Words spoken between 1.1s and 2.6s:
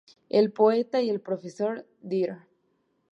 el profesor Dr.